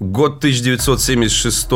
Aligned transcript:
Год 0.00 0.38
1976. 0.38 1.68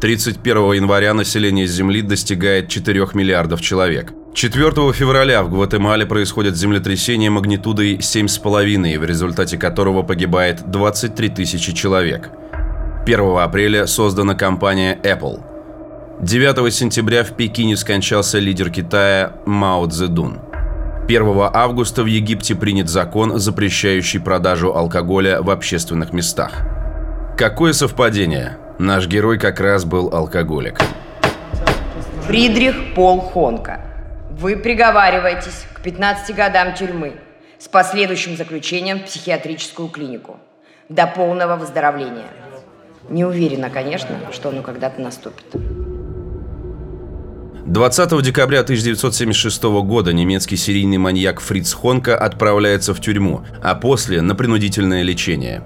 31 0.00 0.72
января 0.72 1.12
население 1.12 1.66
Земли 1.66 2.00
достигает 2.00 2.70
4 2.70 3.08
миллиардов 3.12 3.60
человек. 3.60 4.14
4 4.32 4.92
февраля 4.94 5.42
в 5.42 5.50
Гватемале 5.50 6.06
происходит 6.06 6.56
землетрясение 6.56 7.28
магнитудой 7.28 7.96
7,5, 7.96 8.98
в 8.98 9.04
результате 9.04 9.58
которого 9.58 10.02
погибает 10.02 10.70
23 10.70 11.28
тысячи 11.28 11.74
человек. 11.74 12.30
1 13.04 13.36
апреля 13.36 13.86
создана 13.86 14.34
компания 14.34 14.98
Apple. 15.02 15.42
9 16.22 16.72
сентября 16.72 17.22
в 17.22 17.36
Пекине 17.36 17.76
скончался 17.76 18.38
лидер 18.38 18.70
Китая 18.70 19.34
Мао 19.44 19.86
Цзэдун. 19.86 20.38
1 21.06 21.50
августа 21.52 22.02
в 22.02 22.06
Египте 22.06 22.54
принят 22.54 22.88
закон, 22.88 23.38
запрещающий 23.38 24.20
продажу 24.20 24.74
алкоголя 24.74 25.42
в 25.42 25.50
общественных 25.50 26.14
местах. 26.14 26.77
Какое 27.38 27.72
совпадение? 27.72 28.58
Наш 28.80 29.06
герой 29.06 29.38
как 29.38 29.60
раз 29.60 29.84
был 29.84 30.12
алкоголик. 30.12 30.80
Фридрих 32.26 32.96
Пол 32.96 33.20
Хонка. 33.20 33.80
Вы 34.32 34.56
приговариваетесь 34.56 35.64
к 35.72 35.80
15 35.80 36.34
годам 36.34 36.74
тюрьмы 36.74 37.12
с 37.60 37.68
последующим 37.68 38.36
заключением 38.36 38.98
в 38.98 39.04
психиатрическую 39.04 39.88
клинику 39.88 40.38
до 40.88 41.06
полного 41.06 41.54
выздоровления. 41.54 42.26
Не 43.08 43.24
уверена, 43.24 43.70
конечно, 43.70 44.18
что 44.32 44.48
оно 44.48 44.62
когда-то 44.62 45.00
наступит. 45.00 45.46
20 47.66 48.20
декабря 48.20 48.60
1976 48.62 49.62
года 49.84 50.12
немецкий 50.12 50.56
серийный 50.56 50.98
маньяк 50.98 51.38
Фриц 51.38 51.72
Хонка 51.72 52.18
отправляется 52.18 52.94
в 52.94 53.00
тюрьму, 53.00 53.44
а 53.62 53.76
после 53.76 54.22
на 54.22 54.34
принудительное 54.34 55.02
лечение. 55.02 55.62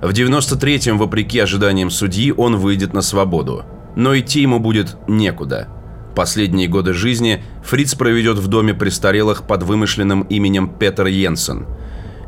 В 0.00 0.10
93-м, 0.10 0.98
вопреки 0.98 1.38
ожиданиям 1.38 1.90
судьи, 1.90 2.32
он 2.36 2.56
выйдет 2.56 2.92
на 2.92 3.02
свободу. 3.02 3.64
Но 3.96 4.16
идти 4.18 4.42
ему 4.42 4.58
будет 4.58 4.96
некуда. 5.08 5.68
Последние 6.14 6.68
годы 6.68 6.92
жизни 6.92 7.42
Фриц 7.64 7.94
проведет 7.94 8.38
в 8.38 8.46
доме 8.48 8.74
престарелых 8.74 9.46
под 9.46 9.62
вымышленным 9.62 10.22
именем 10.22 10.68
Петер 10.68 11.06
Йенсен. 11.06 11.66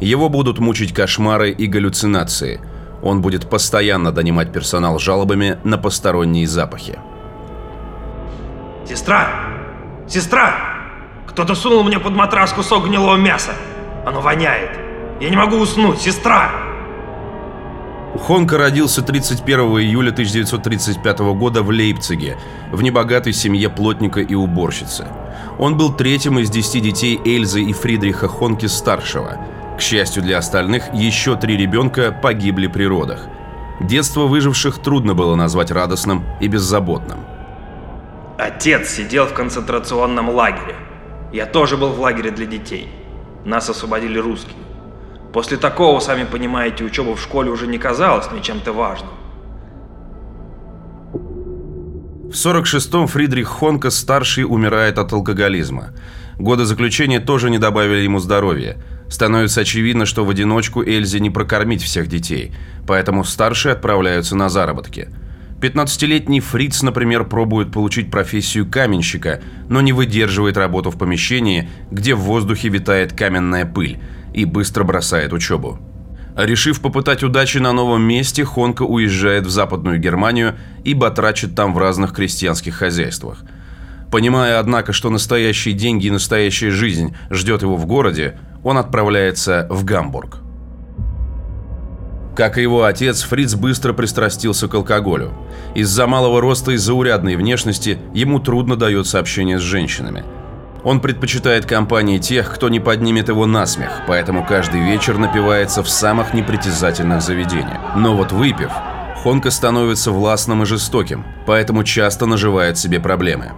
Его 0.01 0.29
будут 0.29 0.59
мучить 0.59 0.95
кошмары 0.95 1.51
и 1.51 1.67
галлюцинации. 1.67 2.61
Он 3.03 3.23
будет 3.23 3.48
постоянно 3.48 4.12
донимать 4.12 4.53
персонал 4.53 4.98
жалобами 4.98 5.59
на 5.64 5.79
посторонние 5.79 6.47
запахи. 6.47 6.98
Сестра! 8.89 9.29
Сестра! 10.07 10.55
Кто-то 11.27 11.55
сунул 11.55 11.83
мне 11.85 11.98
под 11.98 12.14
матрас 12.14 12.53
кусок 12.53 12.87
гнилого 12.87 13.17
мяса. 13.17 13.53
Оно 14.07 14.20
воняет. 14.20 14.70
Я 15.20 15.29
не 15.29 15.37
могу 15.37 15.57
уснуть. 15.57 16.01
Сестра! 16.01 16.67
Хонка 18.17 18.56
родился 18.56 19.03
31 19.03 19.61
июля 19.81 20.11
1935 20.11 21.19
года 21.19 21.62
в 21.62 21.70
Лейпциге, 21.70 22.39
в 22.73 22.83
небогатой 22.83 23.33
семье 23.33 23.69
плотника 23.69 24.20
и 24.20 24.34
уборщицы. 24.34 25.06
Он 25.59 25.77
был 25.77 25.92
третьим 25.92 26.39
из 26.39 26.51
десяти 26.51 26.81
детей 26.81 27.20
Эльзы 27.25 27.62
и 27.62 27.73
Фридриха 27.73 28.29
Хонки-старшего. 28.29 29.39
К 29.77 29.81
счастью 29.81 30.23
для 30.23 30.39
остальных, 30.39 30.92
еще 30.95 31.36
три 31.36 31.56
ребенка 31.56 32.11
погибли 32.11 32.67
при 32.67 32.84
родах. 32.84 33.27
Детство 33.81 34.23
выживших 34.23 34.79
трудно 34.79 35.14
было 35.14 35.34
назвать 35.36 35.70
радостным 35.70 36.25
и 36.41 36.48
беззаботным. 36.48 37.20
Отец 38.39 38.89
сидел 38.91 39.27
в 39.27 39.34
концентрационном 39.34 40.31
лагере. 40.31 40.77
Я 41.33 41.47
тоже 41.47 41.77
был 41.77 41.91
в 41.91 42.01
лагере 42.01 42.31
для 42.31 42.47
детей. 42.47 42.89
Нас 43.45 43.69
освободили 43.69 44.19
русские. 44.19 44.67
После 45.33 45.57
такого, 45.57 46.01
сами 46.01 46.25
понимаете, 46.25 46.84
учеба 46.84 47.15
в 47.15 47.21
школе 47.21 47.51
уже 47.51 47.67
не 47.67 47.79
казалась 47.79 48.31
мне 48.31 48.43
чем-то 48.43 48.73
важным. 48.73 49.11
В 51.12 52.33
46-м 52.33 53.07
Фридрих 53.07 53.48
Хонка 53.48 53.91
старший 53.91 54.45
умирает 54.45 54.98
от 54.98 55.12
алкоголизма. 55.12 55.95
Годы 56.39 56.64
заключения 56.64 57.20
тоже 57.20 57.51
не 57.51 57.58
добавили 57.58 58.02
ему 58.02 58.19
здоровья. 58.19 58.77
Становится 59.08 59.63
очевидно, 59.63 60.05
что 60.05 60.25
в 60.25 60.30
одиночку 60.30 60.83
Эльзе 60.83 61.20
не 61.20 61.31
прокормить 61.31 61.83
всех 61.83 62.07
детей, 62.07 62.52
поэтому 62.86 63.25
старшие 63.25 63.73
отправляются 63.73 64.36
на 64.36 64.48
заработки– 64.48 65.08
15-летний 65.61 66.41
Фриц, 66.41 66.83
например, 66.83 67.25
пробует 67.25 67.73
получить 67.73 68.11
профессию 68.11 68.64
каменщика, 68.64 69.41
но 69.69 69.81
не 69.81 69.92
выдерживает 69.92 70.57
работу 70.57 70.91
в 70.91 70.98
помещении, 70.98 71.69
где 71.91 72.14
в 72.14 72.20
воздухе 72.20 72.69
витает 72.69 73.13
каменная 73.13 73.67
пыль, 73.67 73.98
и 74.33 74.44
быстро 74.44 74.84
бросает 74.84 75.33
учебу. 75.33 75.78
Решив 76.36 76.80
попытать 76.80 77.24
удачи 77.24 77.58
на 77.58 77.72
новом 77.72 78.02
месте, 78.02 78.44
Хонка 78.44 78.83
уезжает 78.83 79.44
в 79.44 79.50
Западную 79.50 79.98
Германию 79.98 80.55
и 80.84 80.94
батрачит 80.94 81.56
там 81.56 81.74
в 81.74 81.78
разных 81.78 82.12
крестьянских 82.12 82.77
хозяйствах. 82.77 83.42
Понимая, 84.12 84.61
однако, 84.61 84.92
что 84.92 85.11
настоящие 85.11 85.74
деньги 85.74 86.06
и 86.06 86.12
настоящая 86.12 86.70
жизнь 86.70 87.16
ждет 87.30 87.62
его 87.62 87.77
в 87.77 87.86
городе, 87.86 88.39
он 88.62 88.78
отправляется 88.78 89.66
в 89.68 89.84
Гамбург. 89.84 90.39
Как 92.36 92.56
и 92.56 92.62
его 92.62 92.84
отец, 92.84 93.22
Фриц 93.22 93.56
быстро 93.56 93.92
пристрастился 93.92 94.68
к 94.68 94.74
алкоголю. 94.74 95.33
Из-за 95.74 96.06
малого 96.06 96.40
роста 96.40 96.70
и 96.70 96.77
заурядной 96.77 97.34
внешности 97.34 97.98
ему 98.14 98.39
трудно 98.39 98.77
дается 98.77 99.18
общение 99.18 99.58
с 99.58 99.62
женщинами. 99.62 100.22
Он 100.84 101.00
предпочитает 101.00 101.66
компании 101.66 102.18
тех, 102.18 102.55
кто 102.55 102.68
не 102.68 102.80
поднимет 102.80 103.28
его 103.28 103.46
на 103.46 103.66
смех, 103.66 104.02
поэтому 104.06 104.44
каждый 104.44 104.80
вечер 104.80 105.18
напивается 105.18 105.83
в 105.83 105.89
самых 105.89 106.34
непритязательных 106.34 107.20
заведениях. 107.20 107.96
Но 107.96 108.16
вот 108.16 108.33
выпив, 108.33 108.70
Хонка 109.22 109.50
становится 109.50 110.12
властным 110.12 110.62
и 110.62 110.66
жестоким, 110.66 111.24
поэтому 111.46 111.84
часто 111.84 112.27
наживает 112.27 112.78
себе 112.78 113.00
проблемы. 113.00 113.52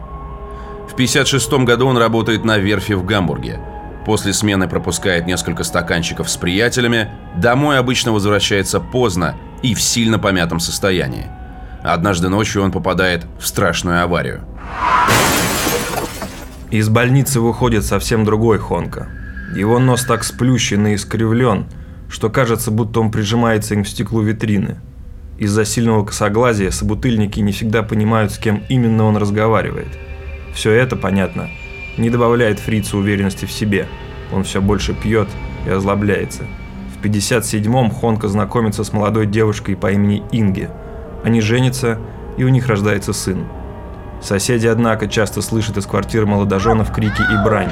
В 0.88 0.94
1956 0.94 1.52
году 1.64 1.86
он 1.86 1.98
работает 1.98 2.44
на 2.44 2.58
верфи 2.58 2.94
в 2.94 3.04
Гамбурге– 3.04 3.60
После 4.04 4.32
смены 4.32 4.66
пропускает 4.66 5.26
несколько 5.26 5.62
стаканчиков 5.62 6.30
с 6.30 6.36
приятелями, 6.36 7.10
домой 7.36 7.78
обычно 7.78 8.12
возвращается 8.12 8.80
поздно 8.80 9.36
и 9.62 9.74
в 9.74 9.82
сильно 9.82 10.18
помятом 10.18 10.58
состоянии. 10.58 11.26
Однажды 11.82 12.28
ночью 12.28 12.62
он 12.62 12.72
попадает 12.72 13.26
в 13.38 13.46
страшную 13.46 14.02
аварию. 14.02 14.44
Из 16.70 16.88
больницы 16.88 17.40
выходит 17.40 17.84
совсем 17.84 18.24
другой 18.24 18.58
Хонка. 18.58 19.08
Его 19.56 19.80
нос 19.80 20.04
так 20.04 20.22
сплющен 20.22 20.86
и 20.86 20.94
искривлен, 20.94 21.66
что 22.08 22.30
кажется, 22.30 22.70
будто 22.70 23.00
он 23.00 23.10
прижимается 23.10 23.74
им 23.74 23.82
к 23.82 23.88
стеклу 23.88 24.20
витрины. 24.22 24.76
Из-за 25.36 25.64
сильного 25.64 26.04
косоглазия 26.04 26.70
собутыльники 26.70 27.40
не 27.40 27.50
всегда 27.50 27.82
понимают, 27.82 28.30
с 28.30 28.38
кем 28.38 28.62
именно 28.68 29.02
он 29.02 29.16
разговаривает. 29.16 29.88
Все 30.54 30.70
это, 30.70 30.94
понятно, 30.94 31.48
не 31.98 32.08
добавляет 32.08 32.60
фрицу 32.60 32.98
уверенности 32.98 33.46
в 33.46 33.52
себе. 33.52 33.88
Он 34.32 34.44
все 34.44 34.60
больше 34.60 34.94
пьет 34.94 35.28
и 35.66 35.70
озлобляется. 35.70 36.44
В 36.94 37.04
57-м 37.04 37.90
Хонка 37.90 38.28
знакомится 38.28 38.84
с 38.84 38.92
молодой 38.92 39.26
девушкой 39.26 39.74
по 39.74 39.90
имени 39.90 40.22
Инге. 40.30 40.70
Они 41.24 41.40
женятся, 41.40 41.98
и 42.36 42.44
у 42.44 42.48
них 42.48 42.68
рождается 42.68 43.12
сын. 43.12 43.44
Соседи, 44.22 44.66
однако, 44.66 45.08
часто 45.08 45.42
слышат 45.42 45.76
из 45.76 45.86
квартиры 45.86 46.26
молодоженов 46.26 46.92
крики 46.92 47.22
и 47.22 47.44
брань. 47.44 47.70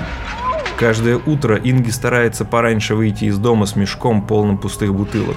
Каждое 0.78 1.16
утро 1.16 1.56
Инги 1.56 1.90
старается 1.90 2.44
пораньше 2.44 2.94
выйти 2.94 3.24
из 3.24 3.38
дома 3.38 3.66
с 3.66 3.76
мешком, 3.76 4.22
полным 4.22 4.58
пустых 4.58 4.94
бутылок, 4.94 5.36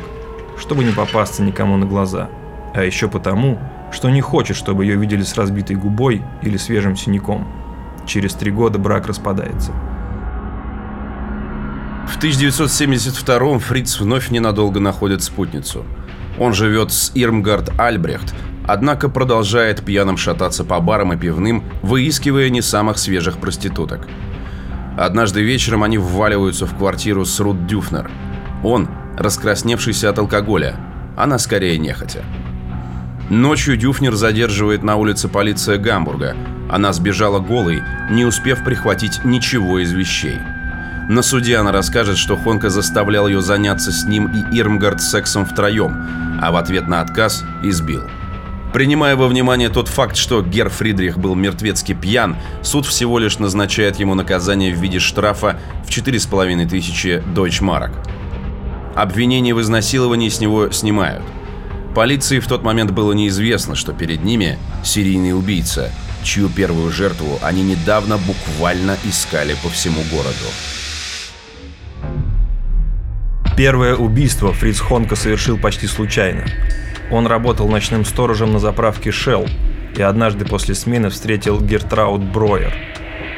чтобы 0.58 0.84
не 0.84 0.92
попасться 0.92 1.44
никому 1.44 1.78
на 1.78 1.86
глаза. 1.86 2.30
А 2.74 2.84
еще 2.84 3.08
потому, 3.08 3.60
что 3.92 4.10
не 4.10 4.22
хочет, 4.22 4.56
чтобы 4.56 4.86
ее 4.86 4.96
видели 4.96 5.24
с 5.24 5.36
разбитой 5.36 5.76
губой 5.76 6.22
или 6.42 6.58
свежим 6.58 6.96
синяком. 6.96 7.48
Через 8.06 8.34
три 8.34 8.52
года 8.52 8.80
брак 8.80 9.08
распадается. 9.08 9.72
В 12.08 12.24
1972-м 12.24 13.60
Фриц 13.60 14.00
вновь 14.00 14.30
ненадолго 14.30 14.80
находит 14.80 15.24
спутницу. 15.24 15.86
Он 16.40 16.54
живет 16.54 16.92
с 16.92 17.12
Ирмгард 17.16 17.80
Альбрехт, 17.80 18.34
однако 18.68 19.10
продолжает 19.10 19.84
пьяным 19.84 20.18
шататься 20.18 20.64
по 20.64 20.80
барам 20.80 21.14
и 21.14 21.18
пивным, 21.18 21.64
выискивая 21.82 22.50
не 22.50 22.62
самых 22.62 22.98
свежих 22.98 23.38
проституток. 23.38 24.08
Однажды 24.98 25.42
вечером 25.42 25.84
они 25.84 25.98
вваливаются 25.98 26.66
в 26.66 26.76
квартиру 26.78 27.26
с 27.26 27.40
Рут 27.40 27.66
Дюфнер. 27.66 28.10
Он, 28.64 28.90
раскрасневшийся 29.18 30.10
от 30.10 30.20
алкоголя, 30.20 30.76
она 31.18 31.38
скорее 31.40 31.78
нехотя. 31.78 32.24
Ночью 33.30 33.78
Дюфнер 33.78 34.16
задерживает 34.16 34.84
на 34.84 34.98
улице 34.98 35.30
полиция 35.30 35.78
Гамбурга. 35.78 36.36
Она 36.70 36.92
сбежала 36.92 37.40
голой, 37.40 37.82
не 38.10 38.26
успев 38.26 38.64
прихватить 38.64 39.24
ничего 39.24 39.80
из 39.80 39.92
вещей. 39.94 40.38
На 41.10 41.22
суде 41.22 41.58
она 41.58 41.72
расскажет, 41.72 42.18
что 42.18 42.38
Хонка 42.38 42.70
заставлял 42.70 43.28
ее 43.28 43.42
заняться 43.42 43.92
с 43.92 44.06
ним 44.06 44.28
и 44.28 44.58
Ирмгард 44.58 45.02
сексом 45.02 45.46
втроем, 45.46 46.06
а 46.42 46.52
в 46.52 46.58
ответ 46.58 46.88
на 46.88 47.02
отказ 47.02 47.44
избил. 47.64 48.04
Принимая 48.74 49.16
во 49.16 49.28
внимание 49.28 49.70
тот 49.70 49.88
факт, 49.88 50.16
что 50.16 50.42
Гер 50.42 50.70
Фридрих 50.70 51.18
был 51.18 51.36
мертвецки 51.36 51.94
пьян, 51.94 52.38
суд 52.62 52.86
всего 52.86 53.20
лишь 53.20 53.40
назначает 53.40 54.00
ему 54.00 54.16
наказание 54.16 54.74
в 54.74 54.80
виде 54.80 55.00
штрафа 55.00 55.60
в 55.86 55.90
4,5 55.90 56.70
тысячи 56.70 57.22
дойчмарок. 57.34 57.92
Обвинение 58.96 59.54
в 59.54 59.62
изнасиловании 59.62 60.30
с 60.30 60.40
него 60.40 60.72
снимают– 60.72 61.24
Полиции 61.96 62.40
в 62.40 62.48
тот 62.48 62.64
момент 62.64 62.92
было 62.92 63.12
неизвестно, 63.12 63.76
что 63.76 63.92
перед 63.92 64.24
ними 64.24 64.58
серийный 64.82 65.38
убийца, 65.38 65.92
чью 66.24 66.48
первую 66.48 66.90
жертву 66.90 67.38
они 67.42 67.64
недавно 67.64 68.18
буквально 68.18 68.98
искали 69.04 69.56
по 69.62 69.70
всему 69.70 70.02
городу. 70.10 70.46
Первое 73.58 73.96
убийство 73.96 74.54
Фриц 74.54 74.80
Хонка 74.80 75.18
совершил 75.18 75.58
почти 75.58 75.86
случайно. 75.86 76.46
Он 77.12 77.28
работал 77.28 77.68
ночным 77.68 78.06
сторожем 78.06 78.54
на 78.54 78.60
заправке 78.60 79.10
Shell 79.10 79.50
и 79.98 80.02
однажды 80.02 80.46
после 80.46 80.76
смены 80.76 81.10
встретил 81.10 81.60
Гертраут 81.60 82.24
Броер. 82.24 82.74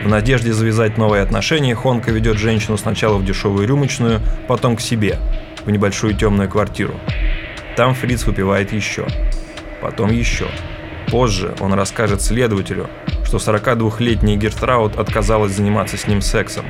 В 0.03 0.07
надежде 0.07 0.53
завязать 0.53 0.97
новые 0.97 1.23
отношения 1.23 1.73
Хонка 1.73 2.11
ведет 2.11 2.37
женщину 2.37 2.77
сначала 2.77 3.17
в 3.17 3.25
дешевую 3.25 3.67
рюмочную, 3.67 4.21
потом 4.47 4.75
к 4.75 4.81
себе, 4.81 5.17
в 5.65 5.71
небольшую 5.71 6.13
темную 6.13 6.49
квартиру. 6.49 6.93
Там 7.75 7.95
Фриц 7.95 8.25
выпивает 8.25 8.71
еще. 8.71 9.07
Потом 9.81 10.11
еще. 10.11 10.45
Позже 11.09 11.55
он 11.59 11.73
расскажет 11.73 12.21
следователю, 12.21 12.89
что 13.23 13.37
42-летний 13.37 14.37
Гертраут 14.37 14.97
отказалась 14.97 15.53
заниматься 15.53 15.97
с 15.97 16.07
ним 16.07 16.21
сексом. 16.21 16.65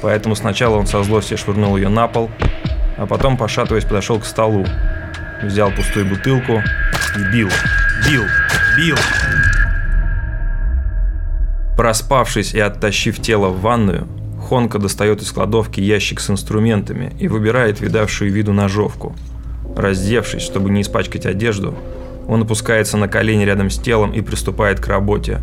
Поэтому 0.00 0.36
сначала 0.36 0.76
он 0.76 0.86
со 0.86 1.02
злости 1.02 1.36
швырнул 1.36 1.76
ее 1.76 1.88
на 1.88 2.06
пол, 2.06 2.30
а 2.96 3.06
потом, 3.06 3.36
пошатываясь, 3.36 3.84
подошел 3.84 4.20
к 4.20 4.24
столу, 4.24 4.66
взял 5.42 5.70
пустую 5.70 6.06
бутылку 6.06 6.62
и 7.16 7.32
бил, 7.32 7.48
бил, 8.08 8.24
бил. 8.76 8.96
Проспавшись 11.76 12.54
и 12.54 12.60
оттащив 12.60 13.20
тело 13.20 13.48
в 13.48 13.60
ванную, 13.60 14.06
Хонка 14.48 14.78
достает 14.78 15.22
из 15.22 15.30
кладовки 15.32 15.80
ящик 15.80 16.20
с 16.20 16.30
инструментами 16.30 17.12
и 17.18 17.28
выбирает 17.28 17.80
видавшую 17.80 18.32
виду 18.32 18.52
ножовку– 18.52 19.14
Раздевшись, 19.76 20.42
чтобы 20.42 20.70
не 20.70 20.82
испачкать 20.82 21.26
одежду, 21.26 21.74
он 22.28 22.42
опускается 22.42 22.96
на 22.96 23.08
колени 23.08 23.44
рядом 23.44 23.70
с 23.70 23.78
телом 23.78 24.12
и 24.12 24.20
приступает 24.20 24.80
к 24.80 24.88
работе. 24.88 25.40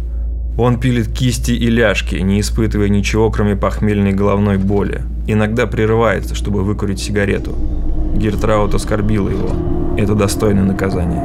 Он 0.57 0.79
пилит 0.79 1.11
кисти 1.11 1.51
и 1.51 1.67
ляжки, 1.69 2.15
не 2.15 2.39
испытывая 2.39 2.89
ничего, 2.89 3.29
кроме 3.29 3.55
похмельной 3.55 4.11
головной 4.11 4.57
боли. 4.57 5.01
Иногда 5.27 5.67
прерывается, 5.67 6.35
чтобы 6.35 6.63
выкурить 6.63 6.99
сигарету. 6.99 7.55
Гертраут 8.15 8.73
оскорбил 8.73 9.29
его. 9.29 9.86
Это 9.97 10.13
достойное 10.13 10.63
наказание. 10.63 11.23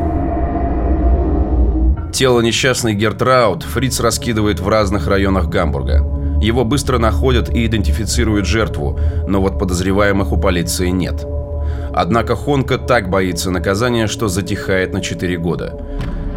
Тело 2.11 2.41
несчастной 2.41 2.95
Гертраут 2.95 3.65
Фриц 3.65 4.01
раскидывает 4.01 4.61
в 4.61 4.69
разных 4.69 5.07
районах 5.09 5.49
Гамбурга. 5.49 6.05
Его 6.41 6.65
быстро 6.65 6.99
находят 6.99 7.55
и 7.55 7.67
идентифицируют 7.67 8.47
жертву, 8.47 8.99
но 9.29 9.41
вот 9.43 9.59
подозреваемых 9.59 10.33
у 10.33 10.39
полиции 10.39 10.89
нет. 10.89 11.27
Однако 11.93 12.35
Хонка 12.35 12.79
так 12.79 13.11
боится 13.11 13.51
наказания, 13.51 14.07
что 14.07 14.29
затихает 14.29 14.95
на 14.95 15.03
4 15.03 15.37
года. 15.37 15.79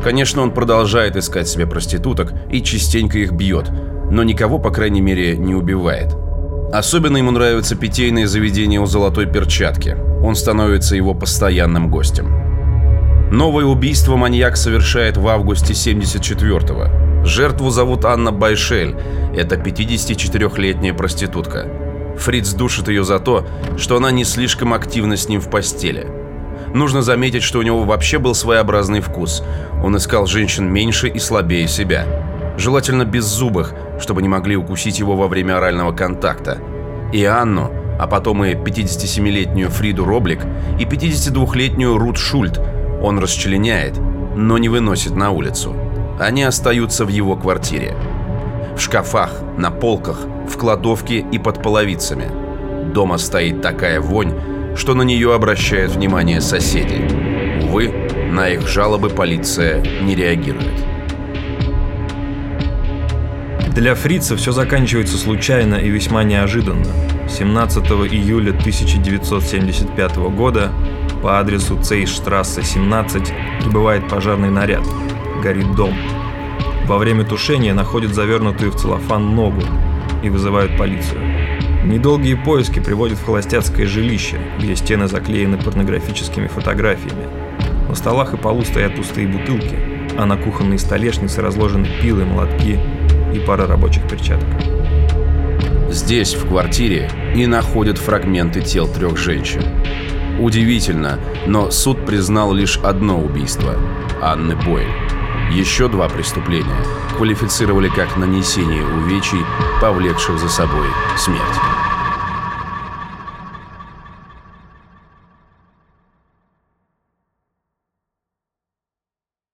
Конечно, 0.04 0.42
он 0.42 0.52
продолжает 0.52 1.16
искать 1.16 1.48
себе 1.48 1.66
проституток 1.66 2.34
и 2.52 2.62
частенько 2.62 3.18
их 3.18 3.31
бьет, 3.31 3.72
но 4.12 4.24
никого, 4.24 4.60
по 4.60 4.72
крайней 4.72 5.02
мере, 5.02 5.38
не 5.38 5.56
убивает. 5.56 6.16
Особенно 6.72 7.18
ему 7.18 7.32
нравится 7.32 7.76
питейное 7.76 8.28
заведение 8.28 8.80
у 8.80 8.86
Золотой 8.86 9.26
Перчатки. 9.26 9.96
Он 10.24 10.36
становится 10.36 10.96
его 10.96 11.14
постоянным 11.14 11.90
гостем. 11.90 12.46
Новое 13.32 13.66
убийство 13.66 14.16
маньяк 14.16 14.58
совершает 14.58 15.18
в 15.18 15.28
августе 15.28 15.74
74-го. 15.74 17.26
Жертву 17.26 17.70
зовут 17.70 18.06
Анна 18.06 18.32
Байшель. 18.32 18.96
Это 19.36 19.56
54-летняя 19.56 20.94
проститутка. 20.94 21.68
Фриц 22.18 22.54
душит 22.54 22.88
ее 22.88 23.04
за 23.04 23.20
то, 23.20 23.46
что 23.78 23.98
она 23.98 24.12
не 24.12 24.24
слишком 24.24 24.74
активна 24.74 25.18
с 25.18 25.28
ним 25.28 25.42
в 25.42 25.50
постели. 25.50 26.08
Нужно 26.74 27.02
заметить, 27.02 27.44
что 27.44 27.60
у 27.60 27.62
него 27.62 27.84
вообще 27.84 28.20
был 28.20 28.36
своеобразный 28.36 29.02
вкус. 29.02 29.44
Он 29.84 29.98
искал 29.98 30.26
женщин 30.28 30.72
меньше 30.72 31.08
и 31.08 31.20
слабее 31.20 31.68
себя. 31.68 32.06
Желательно 32.57 33.04
беззубых, 33.04 33.74
чтобы 34.00 34.22
не 34.22 34.28
могли 34.28 34.56
укусить 34.56 35.00
его 35.00 35.16
во 35.16 35.28
время 35.28 35.57
орального 35.57 35.92
контакта. 35.92 36.57
И 37.12 37.24
Анну, 37.24 37.72
а 38.00 38.07
потом 38.07 38.44
и 38.44 38.54
57-летнюю 38.54 39.69
Фриду 39.69 40.06
Роблик 40.06 40.40
и 40.80 40.86
52-летнюю 40.86 41.98
Рут 41.98 42.18
Шульт 42.18 42.60
он 43.02 43.19
расчленяет, 43.19 43.98
но 44.36 44.57
не 44.57 44.69
выносит 44.69 45.16
на 45.16 45.31
улицу. 45.31 45.75
Они 46.19 46.44
остаются 46.44 47.06
в 47.06 47.10
его 47.10 47.36
квартире. 47.36 47.96
В 48.75 48.80
шкафах, 48.80 49.31
на 49.57 49.72
полках, 49.72 50.19
в 50.50 50.57
кладовке 50.57 51.19
и 51.19 51.38
под 51.38 51.62
половицами. 51.62 52.25
Дома 52.94 53.18
стоит 53.18 53.62
такая 53.62 54.00
вонь, 54.00 54.34
что 54.75 54.94
на 54.94 55.04
нее 55.04 55.34
обращают 55.34 55.92
внимание 55.92 56.42
соседи. 56.42 57.02
Увы, 57.63 57.94
на 58.31 58.50
их 58.50 58.68
жалобы 58.68 59.10
полиция 59.10 59.81
не 60.02 60.16
реагирует. 60.16 60.94
Для 63.75 63.94
фрица 63.94 64.38
все 64.38 64.54
заканчивается 64.54 65.18
случайно 65.18 65.75
и 65.75 65.89
весьма 65.89 66.24
неожиданно. 66.24 66.86
17 67.27 67.86
июля 68.10 68.51
1975 68.51 70.16
года 70.33 70.72
по 71.22 71.42
адресу 71.42 71.77
Цейштрассе 71.83 72.63
17 72.63 73.33
прибывает 73.60 74.07
пожарный 74.07 74.50
наряд. 74.50 74.86
Горит 75.44 75.75
дом. 75.75 75.94
Во 76.86 76.98
время 76.98 77.25
тушения 77.25 77.74
находят 77.74 78.13
завернутую 78.13 78.72
в 78.72 78.77
целлофан 78.77 79.36
ногу 79.36 79.62
и 80.24 80.30
вызывают 80.30 80.78
полицию. 80.78 81.19
Недолгие 81.83 82.38
поиски 82.38 82.80
приводят 82.80 83.18
в 83.18 83.25
холостяцкое 83.25 83.88
жилище, 83.88 84.38
где 84.57 84.78
стены 84.78 85.10
заклеены 85.10 85.57
порнографическими 85.57 86.48
фотографиями. 86.48 87.28
На 87.89 87.95
столах 87.95 88.33
и 88.33 88.38
полу 88.38 88.63
стоят 88.63 88.95
пустые 88.95 89.28
бутылки, 89.28 89.78
а 90.18 90.25
на 90.25 90.38
кухонной 90.38 90.80
столешнице 90.80 91.42
разложены 91.42 91.89
пилы, 92.01 92.24
молотки 92.24 92.80
и 93.36 93.40
пара 93.40 93.68
рабочих 93.68 94.08
перчаток. 94.08 94.48
Здесь, 95.90 96.34
в 96.34 96.48
квартире, 96.48 97.10
и 97.36 97.46
находят 97.48 97.98
фрагменты 97.98 98.62
тел 98.62 98.88
трех 98.88 99.18
женщин. 99.18 99.64
Удивительно, 100.40 101.20
но 101.48 101.72
суд 101.72 102.06
признал 102.06 102.54
лишь 102.54 102.78
одно 102.78 103.22
убийство– 103.22 103.76
Анны 104.22 104.56
Бойль. 104.56 104.88
Еще 105.52 105.88
два 105.88 106.10
преступления 106.10 106.84
квалифицировали 107.16 107.88
как 107.90 108.18
нанесение 108.18 108.86
увечий, 108.86 109.46
повлекших 109.80 110.40
за 110.40 110.50
собой 110.50 110.88
смерть. 111.18 111.85